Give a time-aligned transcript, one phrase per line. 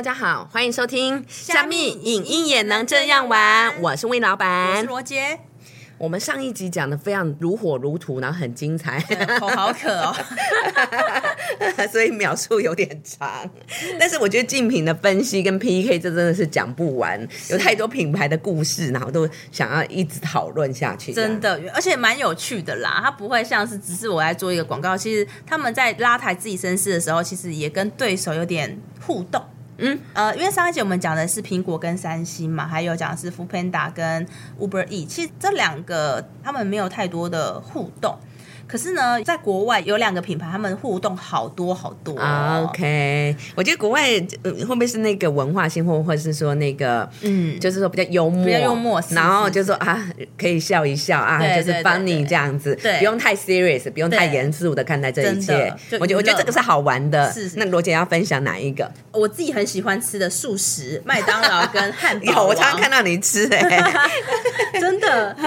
[0.00, 4.86] 大家好，欢迎收听《虾米影音也能这样玩》，我是魏老我板是。
[4.86, 5.38] 罗杰，
[5.98, 8.98] 我们上一集讲的非常如火如荼，然后很精彩，
[9.38, 10.16] 口好渴哦。
[11.92, 13.28] 所以秒数有点长。
[13.98, 21.12] 但是我觉得竞品的分析跟 PK 这真的是讲不完，有太多品牌的故事，然后都想要一直讨论下去。
[21.12, 23.02] 真的，而且蛮有趣的啦。
[23.04, 29.44] 它不会像是只是我在做一个广告，其实他们在拉抬自己身世的时候，其实也跟对手有点互动。
[29.80, 34.26] 嗯，呃，因为上一节我们讲的是苹果跟三星嘛，还有讲的是 f o o Panda 跟
[34.58, 38.16] Uber E，其实这两个他们没有太多的互动。
[38.70, 42.14] 可是呢，在国外有两个品牌，他们互动好多好多。
[42.68, 44.08] OK，我觉得国外
[44.42, 50.06] 呃会不会是那个文化性，或或是说那个嗯，就是说比较幽默，比较幽默然后是就说啊，
[50.38, 51.82] 可以笑一笑啊，就是对对对。
[51.82, 52.98] funny 这样子，对。
[52.98, 55.74] 不用太 serious，不用太严肃的看待这一切。
[55.98, 57.32] 我觉得我觉得这个是好玩的。
[57.32, 57.58] 是是。
[57.58, 58.90] 那罗姐要分享哪一个？
[59.12, 63.60] 我自己很喜欢吃的素食，麦当劳跟汉堡 有，我常常看到你吃哎、
[64.80, 65.36] 真的，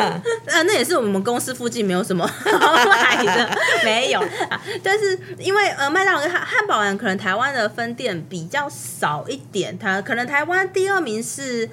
[0.46, 4.20] 呃，那也是我们公司附近没有什么 好买的，没有。
[4.50, 11.70] 啊但是因为呃，麦当劳跟汉汉堡王可能台湾的分店比较少一点，它可能台湾第二名是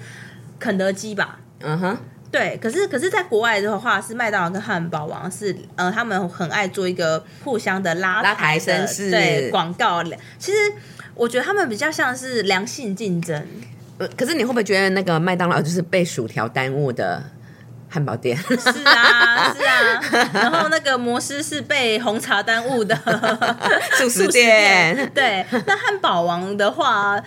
[0.58, 1.38] 肯德基吧。
[1.62, 1.98] 嗯哼，
[2.32, 10.02] 对，可是可是，在国外的话，是麦当劳跟汉堡王是呃，他们很爱做一个互相的拉拉抬声势对广告。
[10.38, 10.58] 其实
[11.14, 13.46] 我觉得他们比较像是良性竞争。
[14.00, 17.22] 呃可是你会不会觉得那个麦当劳就是被薯条耽误的
[17.88, 18.36] 汉堡店？
[18.36, 22.96] 是啊，是啊，然后那个摩斯是被红茶耽误的
[23.98, 27.22] 素食店对，那汉堡王的话，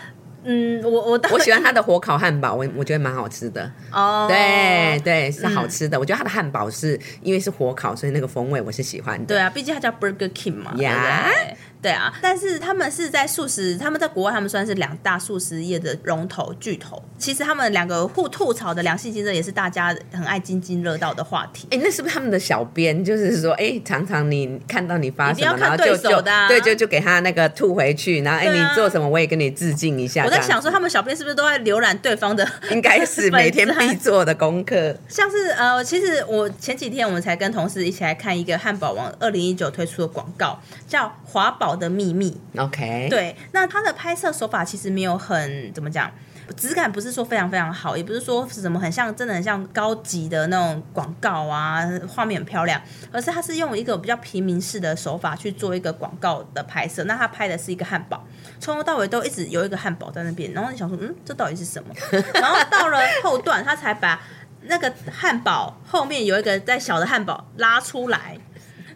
[0.45, 3.71] 嗯，我我当我喜欢它的火烤汉堡，我我觉得蛮好吃的。
[3.91, 5.99] 哦，对对，是好吃的。
[5.99, 9.25] 我觉得它的汉堡是因为是火烤，所以那个风味我是喜欢的。
[9.25, 11.57] 对啊，毕竟它叫 Burger King 嘛，对不呀对？
[11.83, 16.99] 对啊，但是他们是在素食，他们在国外他们算是两大素食业的龙头巨头。
[17.17, 21.67] 其实他们两个互吐槽的良性竞争，也是大家很爱津津乐道的话题。
[21.71, 23.03] 哎，那是不是他们的小编？
[23.03, 30.23] 就是说，哎，常常你看到你发什么，然后就就对就就给他那个吐回去，然后哎，你做什么我也跟你致敬一下。
[30.23, 32.47] 我在想说，他们小编是不是都在浏览对方的？
[32.71, 34.95] 应该是 每天必做的功课。
[35.09, 42.39] 像是呃，其实我前几天我们才跟同事一起来看一个汉堡王二零一九推出的广告，叫《华宝的秘密》。
[42.63, 46.11] OK，，对，那它的拍摄手法其实没有很怎么讲，
[46.55, 52.81] 质感不是说非常非常好，也不是说是什么很像真的很像高级的那种广告啊，画面很漂亮，
[53.11, 57.03] 而是它是用一个比较平民式的手法去做一个广告的拍摄。
[57.05, 58.23] 那他拍的是一个汉堡，
[58.59, 61.93] 从头到尾都一直有一个汉堡在那边，然后你想说，嗯，这到底是什么？
[62.33, 64.21] 然后到了后段，他才把
[64.63, 68.37] 那个汉堡后面有一个在小的汉堡拉出来。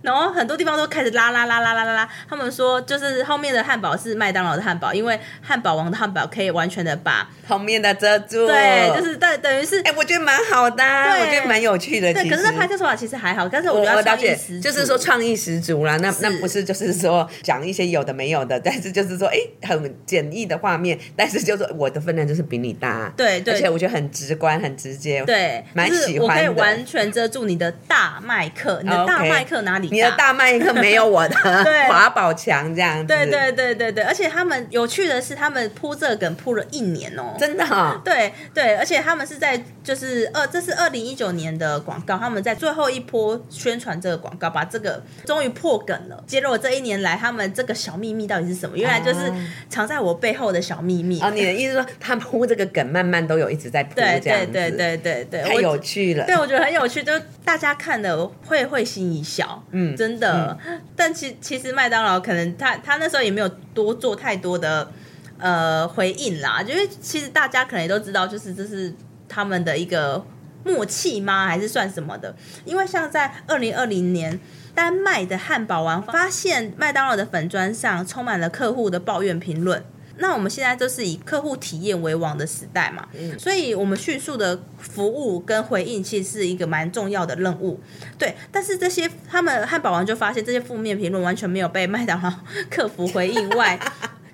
[0.01, 8.47] 然后很多地方都开始拉拉拉拉拉拉拉，他们说就是后面的汉堡是麦当劳的汉堡，因为汉堡王的汉堡可以完全的把后面的遮住。
[8.47, 12.13] 对，就是等等于是哎，我觉得蛮好的我觉得蛮有趣的。
[12.13, 15.97] 对，可是那拍摄手法其实还好，但是我我觉得创意十，足就是说创意十足啦。
[15.97, 19.37] 那那不是就是说讲一些有的没有的， 但是就是说，哎，
[19.67, 31.87] 很简易的画面，但是就是我的分量就是比你大，对对而且我觉得很直观、很直接，，对，蛮就是我可以喜欢的完全遮住你的大麦克，你的大麦克哪里你的大麦克没有我的 对。
[31.87, 48.77] 华宝强这样子，对对对对对，而且他们有趣的是，他们铺这个梗铺了一年哦，真的哈、对对，而且他们是在就是二，这是二零一九年的广告，他们在最后一波宣传这个广告，把这个终于破梗了，揭露了这一年来他们这个小秘密到底是什么？
[48.77, 49.35] 原来就是哦
[49.69, 51.21] 藏在我背后的小秘密。
[51.21, 55.41] 哦，你的意思说他们铺这个梗，慢慢都有一直在铺对这样子，对对对对。
[55.41, 56.25] 对，我太有趣了。
[56.25, 60.57] 对，我觉得很有趣，就是大家看的会会心一笑，嗯真的。
[60.95, 64.91] 但其其实麦当劳可能他他那时候也没有多做太多的
[65.37, 68.93] 呃回应啦，因为其实大家可能也都知道，就是这是
[69.27, 70.25] 他们的一个
[70.63, 71.47] 默契吗？
[71.47, 72.35] 还是算什么的？
[72.65, 74.39] 因为像在二零二零年。
[74.77, 79.83] 丹麦的汉堡王发现麦当劳的粉砖上充满了客户的抱怨评论，
[80.19, 87.79] 那我们现在就是以客户体验为王的时代嘛，所以我们迅速的服务跟回应其实是一个蛮重要的任务。
[88.17, 92.31] 对，但是这些他们汉堡王就发现这些负面评论完全没有被麦当劳
[92.69, 93.79] 客服回应外，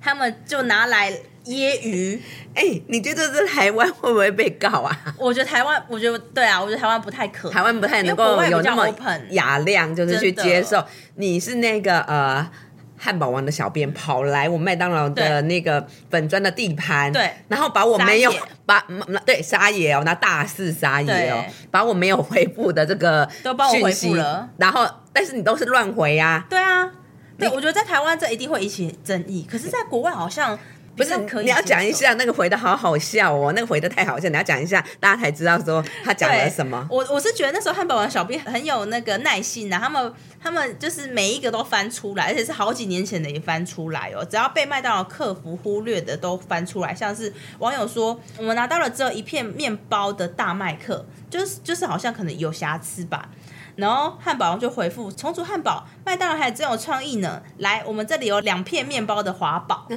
[0.02, 1.12] 他们就拿来
[1.46, 2.20] 揶揄。
[2.56, 4.98] 哎、你觉得这台湾会不会被告啊？
[5.18, 7.52] 我觉得台湾，我觉得对啊，我觉得台湾不太可能。
[7.52, 8.88] 台湾不太能够有那么
[9.32, 10.84] 雅量，就是去接受
[11.16, 12.50] 你是那个呃。
[12.98, 17.30] 汉堡王的小编跑来我麦当劳的那个粉砖的地盘，对。
[17.48, 18.34] 然后把我没有
[18.66, 26.90] 把嗯对撒野哦，那大肆撒野哦，把我没有回复的这个都帮我回复了，然后但是你都是乱回啊，对啊，
[27.38, 30.58] 对，我觉得在台湾这一定会引起争议，可是，在国外好像
[30.96, 36.88] 不是可以你要讲一下那个回的好好笑哦，那个回的太好笑，你要讲一下，大家才知道说他讲了什么。
[36.90, 44.24] 我我是觉得那时候汉堡王小编很有那个耐心呐、他们他们就是每一个都翻出来，而且是好几年前的也翻出来哦。
[44.24, 53.30] 只要被麦当劳客服忽略的都翻出来，像是网友说我们拿到了只有一片面包的大麦克，就是就是好像可能有瑕疵吧。
[53.76, 57.42] 然后汉堡王就回复重组汉堡，麦当劳还真有创意呢。
[57.58, 59.88] 来，我们这里有两片面包的华堡，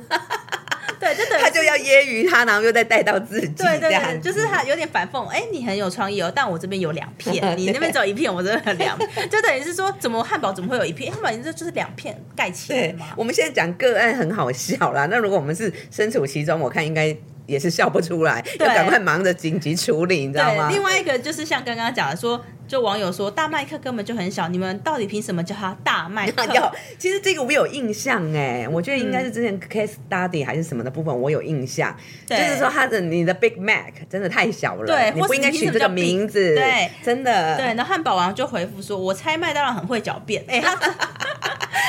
[1.01, 11.13] 对，就等于他就要揶揄他，然后又再带到自己，对对对，就是他有点反讽，哎，你很有创意哦，但我这边有两片， 你那边只有一片，我这边有两片， 就等于是说，怎么汉堡怎么会有一片？
[11.13, 13.07] 汉堡这就是两片盖起来嘛，。
[13.17, 15.07] 我们现在讲个案很好笑啦。
[15.07, 17.15] 那如果我们是身处其中，我看应该
[17.47, 20.69] 也是笑不出来，要赶快忙着紧急处理，你知道吗，？
[20.71, 26.45] 另外一个就是像刚刚讲的说，就网友说大麦克根本就很小，你们到底凭什么叫他大麦克？
[26.55, 31.95] 有，其实这个我有印象哎，我觉得应该是之前 case study 还是什么的部分，我有印象，
[32.27, 35.89] 就是说他的你的 Big Mac 真的太小了，对你不应该取这个？
[35.89, 40.75] 名字，对真的，对，然后汉堡王就回复说：“我猜麦当劳很会狡辩。”哎，他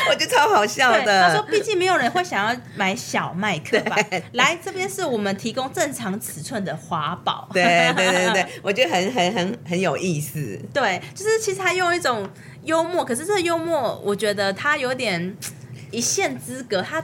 [0.09, 1.29] 我觉得超好笑的。
[1.29, 3.95] 他说：“毕竟没有人会想要买小麦克吧？
[4.33, 7.63] 来，这边是我们提供正常尺寸的华宝。”对
[7.95, 10.59] 对对对， 我觉得很很很很有意思。
[10.73, 12.27] 对，就是其实他用一种
[12.63, 15.35] 幽默，可是这个幽默，我觉得他有点
[15.91, 17.03] 一线之隔，他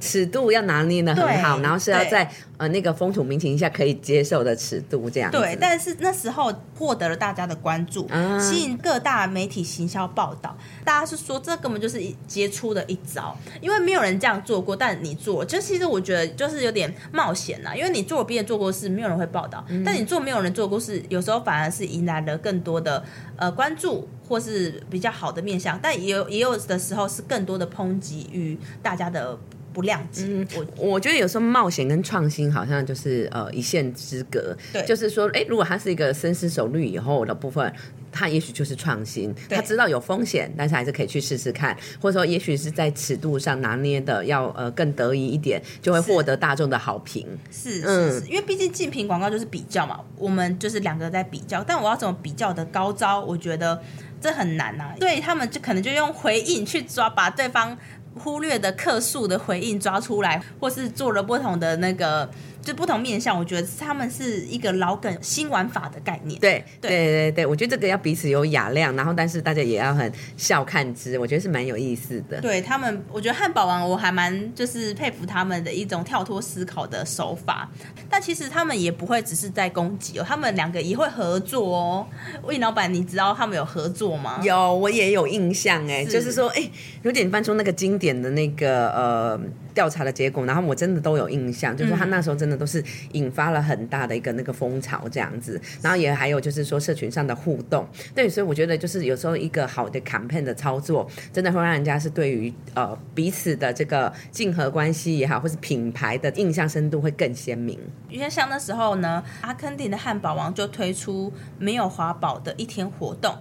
[0.00, 5.38] 尺度要拿捏的很好，然后是要在呃那个风土民情下可以接受的尺度这样子。
[5.38, 10.56] 对，但是那时候获得了大家的关注，啊吸引各大媒体行销报道。
[10.84, 23.02] 大家是说这根本就是一杰出的一招，因为没有人这样做过，但你做，就其实我觉得就是有点冒险啦，因为你做别人做过事，没有人会报道，嗯但你做没有人做过事，有时候反而是迎来了更多的
[23.36, 24.08] 呃关注。
[24.26, 29.38] 或是比较好的面向，但也有也有的时候是更多的抨击与大家的
[29.74, 30.22] 不谅解。
[30.26, 34.56] 嗯我我觉得有时候冒险跟创新好像就是呃一线之隔。
[34.72, 37.70] 对就是说，哎，如果它是一个深思熟虑以后的部分，
[38.12, 39.34] 它也许就是创新。
[39.48, 47.26] 对他知道有风险，但是还是可以去试试看，或者说也许是在尺度上拿捏的要呃更得意一点，就会获得大众的好评。
[47.50, 53.82] 是嗯是是，因为毕竟竞品广告就是比较嘛，我们就是两个在比较，但我要怎么比较的高招，我觉得
[54.20, 57.76] 这很难呐、所以他们就可能就用回应去抓，把对方
[58.18, 62.28] 忽略的客诉的回应抓出来，或是做了不同的那个
[62.64, 66.40] 就不同面向，我觉得他们是一个老梗新玩法的概念。
[66.40, 72.40] 对对对对对，我觉得这个要彼此有雅量，然后但是大家也要很笑看之，我觉得是蛮有意思的。
[72.40, 77.70] 对他们，我觉得汉堡王我还蛮就是佩服他们的一种跳脱思考的手法，
[78.08, 82.06] 但其实他们也不会只是在攻击哦，他们两个也会合作哦。
[82.44, 84.40] 魏老板，你知道他们有合作吗？
[84.42, 86.70] 有，我也有印象哎，就是说，哎，
[87.02, 89.40] 有点翻出那个经典的那个呃
[89.74, 92.82] 调查的结果，然后我真的都有印象，就是说他那时候真的都是
[93.12, 107.78] 引发了很大的一个那个风潮这样子，然后也还有就是说社群上的互动，对，所以我觉得就是有时候一个好的 campaign 的操作，真的会让人家是对于呃彼此的这个竞合关系也好，或是品牌的印象深度会更鲜明。
[108.08, 113.34] 因为像那时候呢，阿根廷的汉堡王就推出没有华堡的一天活动。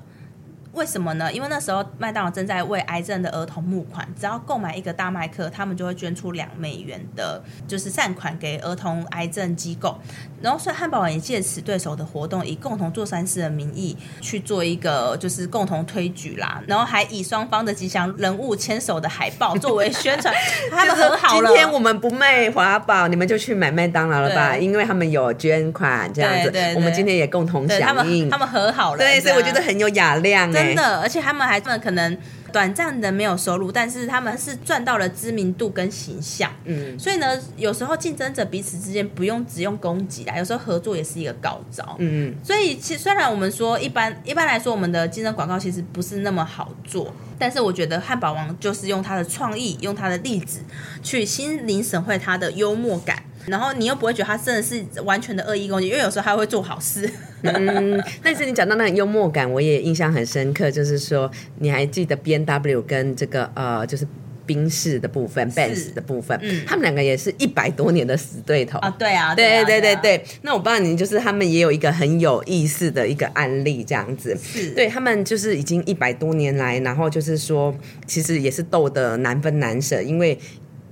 [0.74, 1.32] 为什么呢？
[1.32, 10.00] 因为那时候麦当劳正在为癌症的儿童募款，只要购买一个大麦克，他们就会捐出两美元的，就是善款给儿童癌症机构。
[10.42, 20.34] 然后，所以汉堡王也借此对手的活动，以共同做善事的名义去做一个就是共同推举啦，然后还以双方的吉祥人物牵手的海报作为宣传，
[20.72, 21.48] 他们就是很好了。
[21.48, 24.58] 今天我们不卖华宝，你们就去买麦当劳了吧？
[24.58, 32.18] 因为他们有捐款这样子，对对对我们今天也共同对他响应们，他们和好了，对，所以我觉得很有雅量哎、真的，而且他们还可能
[32.52, 36.52] 短暂的没有收入，但是他们是赚到了知名度跟形象。
[36.66, 41.96] 嗯，所以呢，有时候竞争者彼此之间不用只用攻击啦，有时候合作也是一个高招。
[42.00, 50.60] 嗯，所以其虽然我们说一般一般来说，我们的竞争广告其实不是那么好做，但是我觉得汉堡王就是用他的创意，用他的例子
[51.02, 53.24] 去心领神会他的幽默感。
[53.46, 57.10] 然后你又不会觉得他真的是完全的恶意攻击，因为有时候他会做好事。
[57.44, 64.08] 嗯，但是你讲到那个幽默感，我也印象很深刻，就是说你还记得 B N W 跟这个呃，就是
[64.46, 77.76] 宾士的部分，Benz 的部分，嗯他们两个也是一百多年的死对头啊，对啊，对啊啊对对对，那我不知道你就是他们也有一个很有意思的一个案例这样子，是对他们就是已经一百多年来，然后就是说
[78.08, 80.40] 其实也是斗得难分难舍，因为。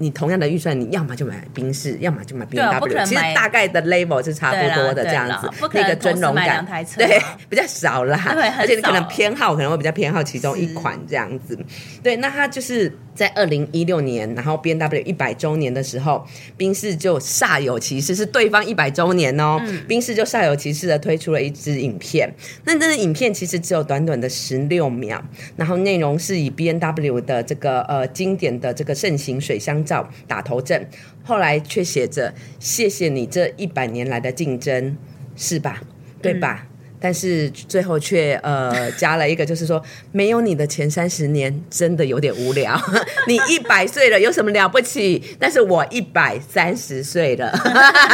[0.02, 6.66] 你同样的预算，你要么就买宾士，要么就买 B 对 N W，其实大概的 level 是差不多的这样子那个尊荣感。
[6.98, 11.58] 对 比较少啦，对而且你可能偏好可能会比较偏好其中一款这样子。
[12.02, 16.26] 对，那它就是在二零一六年，然后 B N W 一百周年的时候，
[16.58, 19.82] 宾士就煞有其事，是对方一百周年哦，嗯。
[19.88, 22.32] 宾士就煞有其事的推出了一支影片。
[22.66, 25.22] 那这支影片其实只有短短的十六秒，
[25.56, 30.88] 然后内容是以 B N W 的这个呃经典的这个盛行水箱罩打头阵，
[31.24, 34.96] 后来却写着“谢谢你这一百年来的竞争”，
[35.36, 35.82] 是吧？
[36.22, 36.68] 对吧？
[37.04, 42.80] 但是最后却呃加了一个，就是说没有你的前三十年真的有点无聊。
[43.28, 45.20] 你一百岁了有什么了不起？
[45.40, 47.52] 但是我一百三十岁了，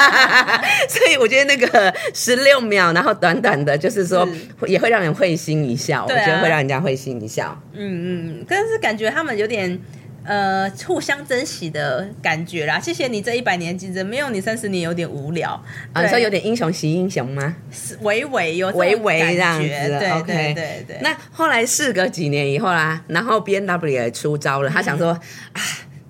[0.88, 4.26] 所以我觉得那个十六秒，然后短短的，就是说
[4.66, 6.06] 也会让人会心一笑。
[6.06, 7.62] 我觉得会让人家会心一笑。
[7.74, 9.78] 嗯嗯，但是感觉他们有点
[10.28, 12.80] 呃互相珍惜的感觉啦。
[12.80, 15.60] 谢谢你这一百年竞争，没有你三十年有点无聊
[15.94, 17.56] 啊，你说有点英雄惜英雄吗？
[18.02, 20.98] 微微有微微这样感子觉对对对对。
[21.02, 25.10] 那后来事隔几年以后啦，然后 B N W 也出招了，他想说、
[25.54, 25.62] 啊。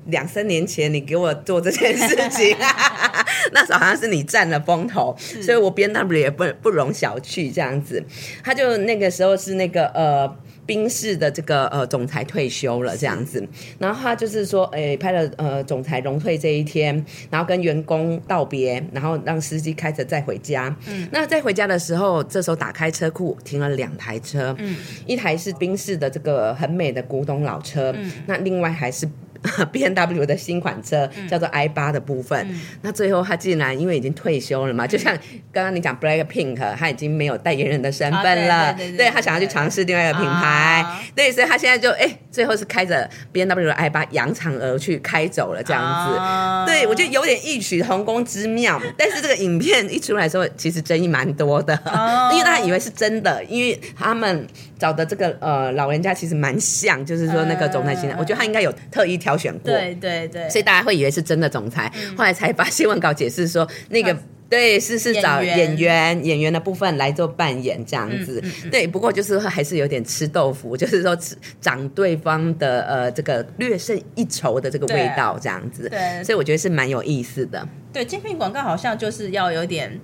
[0.08, 2.56] 两三年前你给我做这件事情，
[3.52, 8.02] 那时候好像是你占了风头，所以我 B N W 也不不容小觑这样子。
[8.42, 10.34] 他就那个时候是那个呃。
[10.68, 13.44] 宾士的这个呃总裁退休了这样子，
[13.80, 20.76] 然后他就是说，诶、拍了呃总裁荣退这一天，然后跟员工道别，然后让司机开车再回家。
[20.88, 29.08] 嗯，那在回家的时候，这时候打开车库停了两台车，嗯，一台是宾士的这个很美的古董老车，嗯，那另外还是。
[29.72, 32.48] B N W 的新款车叫做 i 八的部分，
[32.82, 35.16] 那最后他竟然因为已经退休了嘛，就像
[35.52, 41.02] 刚刚你讲 Black Pink，他已经没有代言人的身份了，啊对他想要去尝试另外一个品牌，啊。
[41.16, 46.18] 对，所以他现在就哎、最后是开着 B N W 的 i 八扬长而去开走了这样子。
[46.18, 46.66] 啊。
[46.66, 54.46] 对，我觉得有点异曲同工之妙， 但是这个影片一出来的时候，其实争议蛮多的，哦 因为大家以为是真的，因为他们
[54.78, 64.18] 找的这个呃老人家其实蛮像，就是说那个总裁型的，嗯我觉得他应该有特意挑选过，对对对，所以大家会以为是真的总裁，后来才发新闻稿解释说那个。
[64.50, 68.42] 对，是是找演员演员的部分来做扮演这样子。
[68.72, 75.90] 对，不过就是还是有点吃豆腐，就是说吃长对方的呃这个略胜一筹的这个味道这样子。
[75.90, 77.68] 对所以我觉得是蛮有意思的。
[77.92, 80.00] 对精品广告好像就是要有点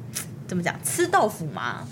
[0.46, 1.88] 怎么讲吃豆腐嘛，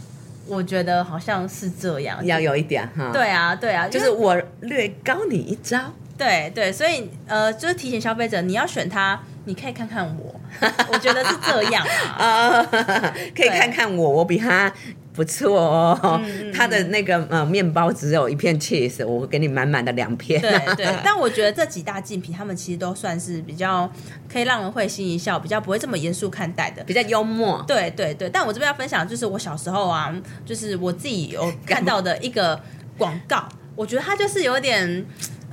[0.46, 2.20] 我觉得好像是这样。
[2.26, 5.80] 要有一点哈，，对啊，对啊，就是我略高你一招。
[6.18, 10.40] 对对，所以呃，就是提醒消费者，你要选它，你可以看看我，
[10.92, 11.84] 我觉得是这样
[12.18, 12.26] 啊。
[12.26, 12.64] 啊，
[13.36, 14.72] 可以看看我，我比他
[15.14, 16.22] 不错哦。
[16.54, 20.40] 他的那个呃面包只有一片 cheese，我给你满满的两片。
[20.40, 23.92] 对对，但我觉得这几大竞品，他们其实都算是比较
[24.32, 26.84] 可以让人会心一笑，比较不会这么严肃看待的。
[26.84, 27.64] 比较幽默。
[27.68, 30.14] 对对对，但我这边要分享，就是我小时候啊，
[30.46, 32.62] 就是我自己有看到的一个
[32.98, 35.04] 广告，我觉得它就是有点。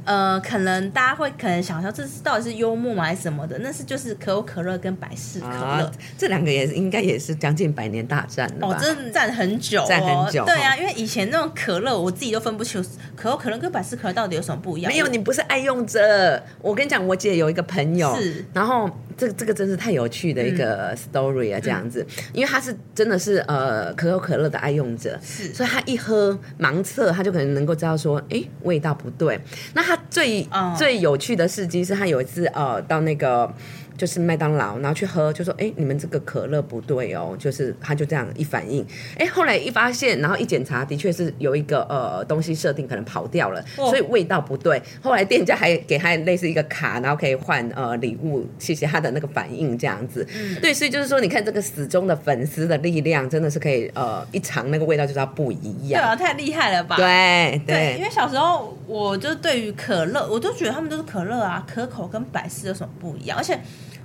[0.09, 3.59] 呃，可能大家会可能想象这是到底是幽默吗还是什么的？
[3.59, 14.91] 那是就是可口可乐跟百事可乐，啊，这两个也是应该也是将近百年大战了哦吧？，真的站很久、哦，站很久对啊，因为以前那种可乐，我自己都分不清楚可口可乐跟百事可乐到底有什么不一样。
[14.91, 16.43] 没有，你不是爱用者。
[16.63, 18.89] 我跟你讲，我姐有一个朋友，是然后
[19.19, 29.39] 这这个真是太有趣的一个 story 啊，这样子，因为他是真的是呃可口可乐的爱用者，是所以他一喝盲测，他就可能能够知道说，哎，味道不对。
[29.75, 33.53] 那他最、嗯最有趣的事迹是他有一次呃到那个。
[33.99, 38.87] 就是麦当劳，然后去喝，就说：“哎，你们这个可乐不对哦。”就是他就这样一反应，
[39.19, 44.81] 哎，后来一发现，然后一检查，的确是有一个呃东西设定可能跑掉了，哦所以味道不对。
[45.03, 50.25] 后来店家还给他类似一个卡，然后可以换呃礼物，谢谢他的那个反应这样子。
[50.33, 56.01] 嗯对，所以就是说，你看这个死忠的粉丝的力量，真的是可以呃一尝那个味道就知道不一样。
[56.01, 56.97] 对啊，太厉害了吧？
[56.97, 63.37] 对对，因为小时候我就对于可乐，我都觉得他们都是可乐啊，可口跟百事有什么不一样？
[63.37, 63.59] 而且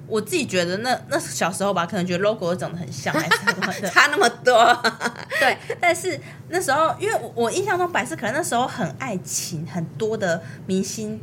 [0.08, 3.90] 我自己觉得那那小时候吧，可能觉得 logo 都长得很像，还是什么的。
[3.92, 4.78] 差那么多。
[5.40, 6.20] 对，但是
[6.50, 11.20] 那时候，因为我我印象中百事可能那时候很爱请很多的明星。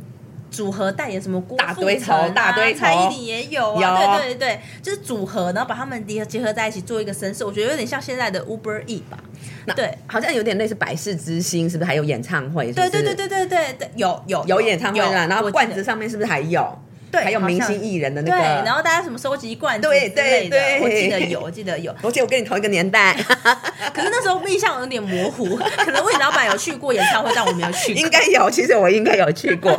[0.49, 9.17] 组合代言什么郭大堆头富城啊大堆头蔡依林也有啊，有对对对，就是组合，然后把他们结合结合在一起做一个声势，我觉得有点像现在的 Uber E 吧。
[9.77, 12.67] 对，好像有点类似百事之星，是不是还有演唱会？
[12.67, 16.77] 是不是对对对对对对对，有有有演唱会啦，然后罐子上面是不是还有？
[17.11, 21.93] 对还有明星艺人的那个对，个，然后大家什么收集罐子对之类的，对对我记得有，我记得有。
[22.01, 23.13] 而且我跟你同一个年代，
[23.93, 28.09] 可是那时候印象有点模糊， 可能魏老板有去过演唱会，但我没有去过应。
[28.09, 29.71] 该有，其实我应该有去过。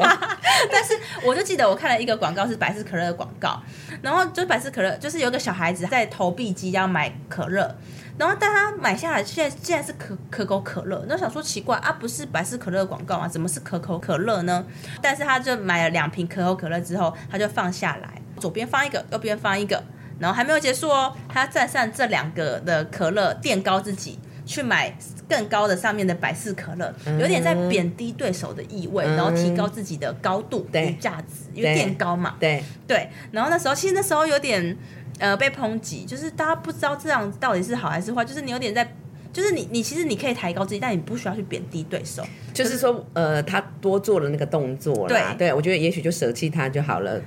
[0.70, 3.60] 但是我就记得我看了一个广告是百事可乐的广告，
[4.02, 7.74] 然后就百事可乐就是有个小孩子在投币机要买可乐。
[8.18, 11.04] 然后，但他买下来，现在竟然是可可口可乐。
[11.08, 13.26] 那我想说奇怪啊，不是百事可乐的广告啊？
[13.26, 14.64] 怎么是可口可乐呢？
[15.00, 19.82] 但是他就买了两瓶可口可乐之后，他就放下来，左边放一个，右边放一个，
[20.18, 24.94] 然后还没有结束哦，他站上这两个的可乐垫高自己，去买
[25.28, 32.34] 更高的上面的百事可乐，有点在贬低对手的意味，嗯然后提高自己的高度、对股价值，因为垫高嘛。
[32.38, 34.76] 对，对，然后那时候其实那时候有点
[35.18, 38.94] 呃被抨击，就是大家不知道这样到底是好还是坏，就是你有点在。
[39.32, 42.22] 就是你，你其实你可以抬高自己，但你不需要去贬低对手。
[42.52, 45.34] 就是说，呃，他多做了那个动作啦。
[45.38, 47.18] 对对，我觉得也许就舍弃他就好了。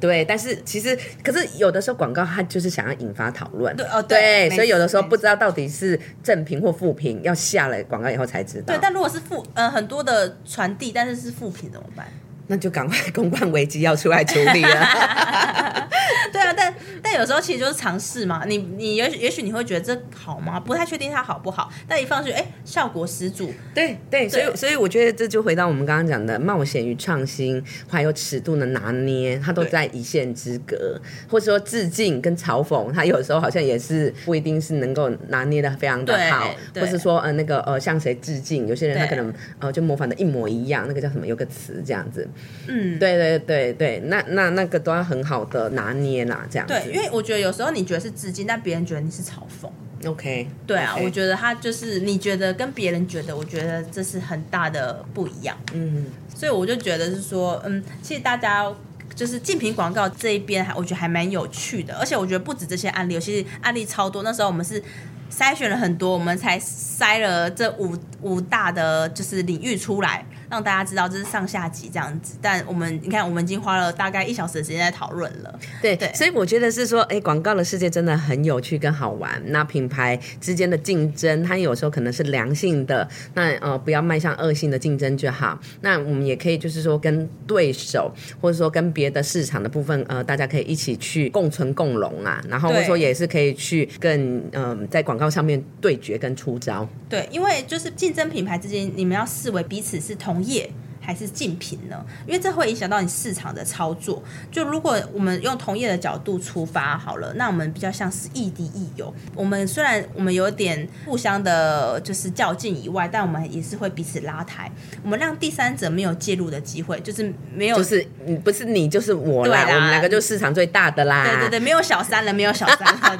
[0.00, 8.74] 对，但是其实，可是有的时候广告它就是想要引发讨论，对哦对没所以有的时候不知道到底是正评或负评，要下了广告以后才知道。
[8.74, 12.08] 对，但如果是负呃很多的传递，但是是负评怎么办？
[12.46, 14.86] 那就赶快公关危机要出来处理了。
[16.32, 18.44] 对啊，但但有时候其实就是尝试嘛。
[18.46, 20.58] 你你也许也许你会觉得这好吗？
[20.58, 23.52] 不太确定它好不好，但一放出去，哎，效果十足。
[23.74, 31.00] 对对，所以所以我觉得这就回到我们刚刚讲的冒险与创新，还有尺度的拿捏，它都在一线之隔。
[31.28, 41.26] 或者说致敬跟嘲讽，它有时候好像也是不一定是能够拿捏的非常的好，或是说呃那个呃向谁致敬，有些人他可能呃就模仿的一模一样，那个叫什么？
[41.26, 42.26] 有个词这样子。
[42.68, 46.74] 嗯，对对对对，那那那个都要很好的拿捏啦，这样子。
[46.74, 49.68] 对，因为我觉得有时候你觉得是致敬，但别人觉得你是嘲讽。
[50.04, 55.56] OK，对啊我觉得他就是你觉得跟别人觉得，我觉得这是很大的不一样。
[55.72, 58.66] 嗯，所以我就觉得是说，嗯，其实大家
[59.14, 64.24] 就是竞品广告这一边，还我觉得还蛮有趣的，而且我觉得不止这些案例，其实案例超多。
[64.24, 64.82] 那时候我们是
[65.30, 72.36] 筛选了很多，我们才筛了这五五大的就是领域出来，让大家知道这是上下集这样子。
[72.42, 75.58] 但我们你看，我们已经花了大概一小时的时间在讨论了。
[75.80, 79.42] 对，对所以我觉得是说，哎，广告的世界真的很有趣跟好玩。
[79.46, 85.58] 那品牌之间的竞争，它有时候可能是良性的，那呃不要迈向恶性的竞争就好。
[85.80, 92.42] 那我们也可以就是说跟对手，或者说跟别的市场的部分，呃，大家可以一起去共存共荣啊。
[92.46, 96.86] 然后或者说也是可以去更嗯、在广告上面对决跟出招。
[97.08, 100.70] 对，因为就是竞争品牌之间，你们要视为彼此是同业。
[101.04, 102.02] 还是竞品呢？
[102.26, 104.22] 因为这会影响到你市场的操作。
[104.50, 109.12] 就如果我们用同业的角度出发好了，那我们比较像是亦敌亦友。
[109.34, 114.70] 我们虽然我们有点互相的，就是较劲以外，但我们也是会彼此拉抬。
[115.02, 121.26] 我们让第三者没有介入的机会，就是没有，就是你不是你就是我啦，我们两个就市场最大的啦。
[121.26, 123.18] 对对对，没有小三了，没有小三了。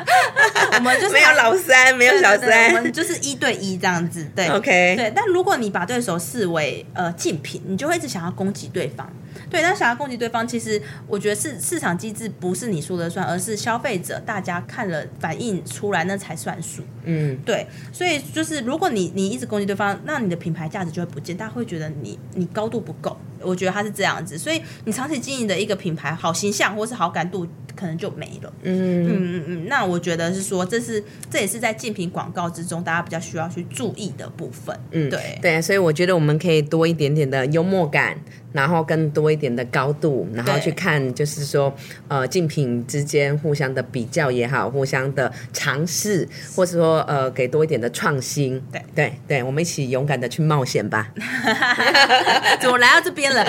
[0.74, 2.82] 我们就是没有老三，没有小对对对我三。
[2.82, 4.26] 们就是一对一这样子。
[4.34, 9.06] 对 OK 对，但如果你把对手视为呃竞品，你就会一直想要攻击对方。
[9.50, 16.82] 对，那想要攻击对方，其实我觉得是市场机制不是你说了算，而是消费者大家看了反应出来那才算数。
[17.04, 23.16] 嗯，对，所以就是如果你你一直攻击对方，那你的品牌价值就会不见，大家会觉得你你高度不够。
[23.42, 28.52] 我觉得他是这样子，所以你长期经营的一个品牌好形象或是好感度可能就没了。
[28.62, 34.78] 嗯嗯嗯嗯，那我觉得是说，这是这也是在竞品广告之中，大家比较需要去注意的部分。
[34.90, 38.18] 嗯对对，所以我觉得我们可以多一点点的幽默感，
[38.52, 41.72] 然后更多一点的高度，然后去看，就是说，
[42.08, 48.60] 呃，竞品之间互相的比较也好，互相的尝试，或是说，呃，给多一点的创新。
[48.72, 51.08] 对对对，我们一起勇敢的去冒险吧。
[52.60, 53.44] 怎么来到这边了？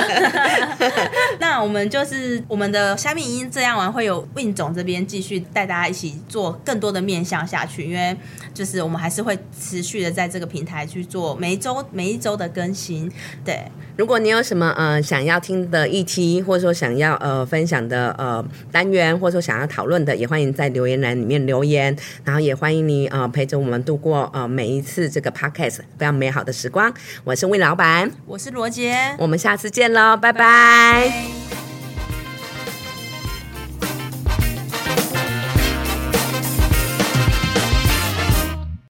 [1.40, 8.16] 那我们就是我们的虾米音这样玩，会有 Win 总这边继续带大家一起做更多的面向下去，因为
[8.54, 13.12] 就是我们还是会持续的在这个平台去做每一周每一周的更新。
[13.44, 13.64] 对，
[13.98, 21.96] 如果你有什么呃想要听的议题，或者说想要呃分享的呃单元，或者说想要讨论的，也欢迎在留言栏里面留言。
[22.24, 26.92] 然后也欢迎你呃陪着我们度过呃每一次这个 podcast 非常美好的时光。
[27.24, 31.61] 我是魏老板，我是罗杰，我们下次见喽，拜拜拜